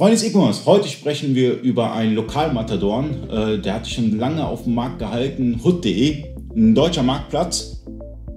[0.00, 3.28] Freunde des E-Commerce, heute sprechen wir über einen Lokalmatadorn.
[3.28, 6.24] Äh, der hat sich schon lange auf dem Markt gehalten, hood.de,
[6.56, 7.82] ein deutscher Marktplatz,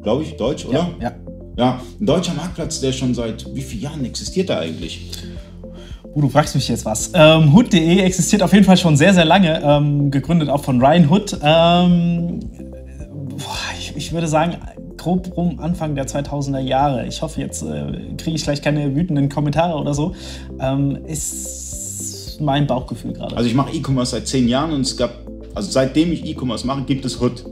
[0.02, 0.90] glaube ich, deutsch, oder?
[1.00, 1.12] Ja, ja.
[1.58, 5.10] Ja, ein deutscher Marktplatz, der schon seit wie vielen Jahren existiert er eigentlich?
[6.14, 7.12] Uh, du fragst mich jetzt was.
[7.14, 11.10] Ähm, Hood.de existiert auf jeden Fall schon sehr, sehr lange, ähm, gegründet auch von Ryan
[11.10, 11.38] Hood.
[11.42, 12.42] Ähm,
[13.38, 14.58] boah, ich, ich würde sagen,
[15.04, 17.06] grob rum Anfang der 2000er Jahre.
[17.06, 20.16] Ich hoffe, jetzt äh, kriege ich gleich keine wütenden Kommentare oder so.
[20.60, 23.36] Ähm, ist mein Bauchgefühl gerade.
[23.36, 25.12] Also ich mache E-Commerce seit zehn Jahren und es gab,
[25.54, 27.44] also seitdem ich E-Commerce mache, gibt es Hood.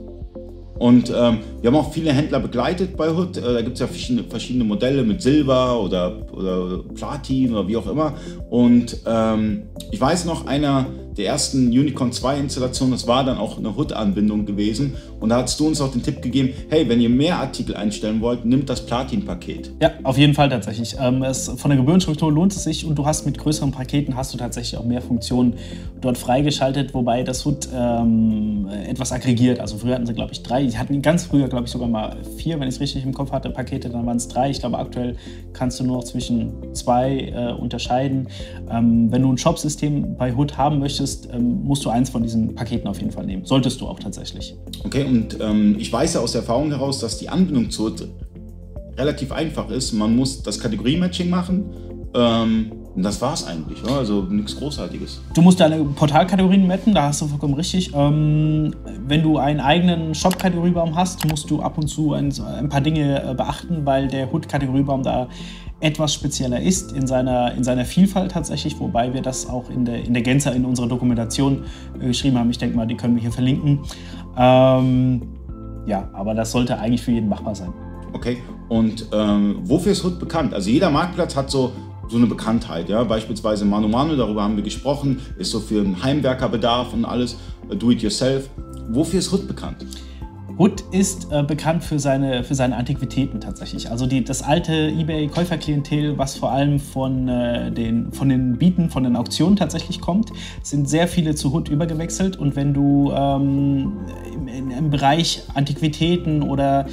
[0.78, 3.36] Und ähm, wir haben auch viele Händler begleitet bei Hood.
[3.36, 7.76] Äh, da gibt es ja verschiedene, verschiedene Modelle mit Silber oder, oder Platin oder wie
[7.76, 8.14] auch immer.
[8.48, 13.58] Und ähm, ich weiß noch, einer der ersten Unicorn 2 Installationen, das war dann auch
[13.58, 14.96] eine Hood-Anbindung gewesen.
[15.20, 18.20] Und da hast du uns auch den Tipp gegeben, hey, wenn ihr mehr Artikel einstellen
[18.20, 19.72] wollt, nimmt das Platin-Paket.
[19.80, 20.96] Ja, auf jeden Fall tatsächlich.
[20.98, 24.32] Ähm, es, von der Gebührenstruktur lohnt es sich und du hast mit größeren Paketen hast
[24.32, 25.54] du tatsächlich auch mehr Funktionen
[26.00, 29.60] dort freigeschaltet, wobei das Hood ähm, etwas aggregiert.
[29.60, 30.64] Also früher hatten sie, glaube ich, drei.
[30.64, 33.32] Die hatten ganz früher, glaube ich, sogar mal vier, wenn ich es richtig im Kopf
[33.32, 34.50] hatte, Pakete, dann waren es drei.
[34.50, 35.16] Ich glaube, aktuell
[35.52, 38.28] kannst du nur noch zwischen zwei äh, unterscheiden.
[38.70, 42.22] Ähm, wenn du ein Shop-System bei Hood haben möchtest, möchtest, ähm, musst du eins von
[42.22, 43.44] diesen Paketen auf jeden Fall nehmen.
[43.44, 44.56] Solltest du auch tatsächlich.
[44.84, 47.92] Okay, und ähm, ich weiß ja aus Erfahrung heraus, dass die Anbindung zu
[48.96, 49.92] relativ einfach ist.
[49.92, 51.64] Man muss das Kategorie-Matching machen.
[52.14, 53.98] Ähm, und das war es eigentlich, oder?
[53.98, 55.22] also nichts Großartiges.
[55.34, 57.92] Du musst deine Portalkategorien metten, da hast du vollkommen richtig.
[57.94, 58.74] Ähm,
[59.06, 63.22] wenn du einen eigenen Shop-Kategoriebaum hast, musst du ab und zu ein, ein paar Dinge
[63.22, 65.28] äh, beachten, weil der Hood-Kategoriebaum da
[65.80, 70.04] etwas spezieller ist in seiner, in seiner Vielfalt tatsächlich, wobei wir das auch in der,
[70.04, 71.64] in der Gänze in unserer Dokumentation
[71.98, 72.50] äh, geschrieben haben.
[72.50, 73.80] Ich denke mal, die können wir hier verlinken.
[74.36, 75.22] Ähm,
[75.86, 77.72] ja, aber das sollte eigentlich für jeden machbar sein.
[78.12, 80.52] Okay, und ähm, wofür ist Hood bekannt?
[80.52, 81.72] Also jeder Marktplatz hat so,
[82.08, 82.88] so eine Bekanntheit.
[82.88, 83.04] Ja?
[83.04, 87.36] Beispielsweise Manu Manu, darüber haben wir gesprochen, ist so für einen Heimwerkerbedarf und alles,
[87.70, 88.48] äh, do-it-yourself.
[88.88, 89.86] Wofür ist Hood bekannt?
[90.58, 93.90] Hood ist äh, bekannt für seine, für seine Antiquitäten tatsächlich.
[93.90, 99.04] Also die, das alte eBay-Käuferklientel, was vor allem von, äh, den, von den Bieten, von
[99.04, 100.30] den Auktionen tatsächlich kommt,
[100.62, 102.38] sind sehr viele zu Hood übergewechselt.
[102.38, 103.92] Und wenn du ähm,
[104.46, 106.86] im, im, Bereich Antiquitäten oder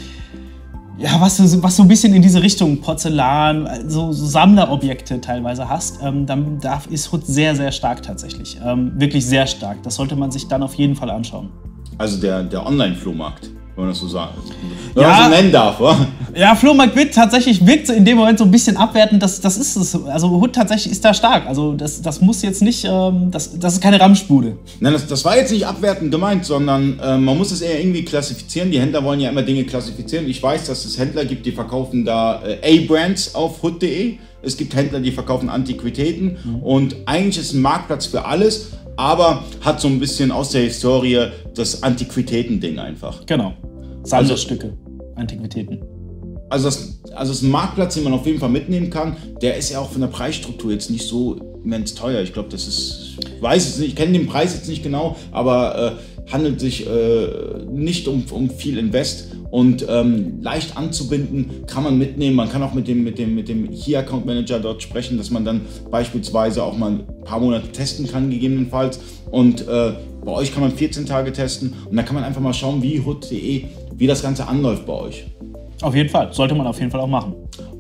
[1.00, 6.00] ja, was, was so ein bisschen in diese Richtung Porzellan, so, so Sammlerobjekte teilweise hast,
[6.04, 8.60] ähm, dann darf, ist Hood sehr, sehr stark tatsächlich.
[8.64, 9.82] Ähm, wirklich sehr stark.
[9.84, 11.50] Das sollte man sich dann auf jeden Fall anschauen.
[11.98, 13.50] Also der, der Online-Flohmarkt,
[13.80, 14.34] wenn man das so sagen
[14.94, 16.08] wenn ja, man so nennen darf, oder?
[16.36, 19.76] Ja, Flohmarkt wird tatsächlich, wirkt in dem Moment so ein bisschen abwertend, das, das ist
[19.76, 19.96] es.
[20.06, 21.48] Also Hood tatsächlich ist da stark.
[21.48, 24.58] Also das, das muss jetzt nicht, ähm, das, das ist keine Ramschbude.
[24.80, 28.04] Nein, das, das war jetzt nicht abwertend gemeint, sondern äh, man muss es eher irgendwie
[28.04, 28.72] klassifizieren.
[28.72, 30.28] Die Händler wollen ja immer Dinge klassifizieren.
[30.28, 34.18] Ich weiß, dass es Händler gibt, die verkaufen da äh, A-Brands auf hood.de.
[34.42, 36.38] Es gibt Händler, die verkaufen Antiquitäten.
[36.44, 36.56] Mhm.
[36.58, 41.28] Und eigentlich ist ein Marktplatz für alles aber hat so ein bisschen aus der Historie
[41.56, 43.26] das Antiquitäten-Ding einfach.
[43.26, 43.54] Genau.
[44.10, 44.74] Sammlerstücke,
[45.16, 45.80] Antiquitäten.
[46.50, 49.16] Also das, also das Marktplatz, den man auf jeden Fall mitnehmen kann.
[49.42, 52.22] Der ist ja auch von der Preisstruktur jetzt nicht so immens teuer.
[52.22, 55.16] Ich glaube, das ist, ich weiß es nicht, ich kenne den Preis jetzt nicht genau,
[55.32, 57.28] aber äh, handelt sich äh,
[57.72, 62.36] nicht um, um viel Invest und ähm, leicht anzubinden kann man mitnehmen.
[62.36, 65.32] Man kann auch mit dem, mit dem, mit dem Key Account Manager dort sprechen, dass
[65.32, 69.00] man dann beispielsweise auch mal ein paar Monate testen kann, gegebenenfalls.
[69.32, 69.94] Und äh,
[70.24, 73.00] bei euch kann man 14 Tage testen und dann kann man einfach mal schauen, wie
[73.00, 73.66] hood.de,
[74.00, 75.28] wie das Ganze anläuft bei euch.
[75.82, 77.36] Auf jeden Fall, sollte man auf jeden Fall auch machen.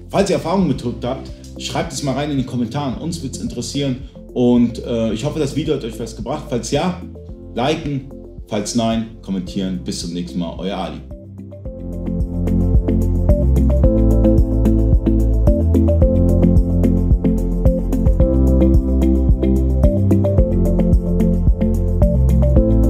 [0.10, 3.00] Falls ihr Erfahrungen mit Hood habt, schreibt es mal rein in die Kommentare.
[3.02, 4.04] Uns wird es interessieren
[4.34, 6.46] und äh, ich hoffe, das Video hat euch was gebracht.
[6.50, 7.02] Falls ja,
[7.56, 8.12] liken,
[8.48, 9.82] falls nein, kommentieren.
[9.84, 11.02] Bis zum nächsten Mal, euer Ali.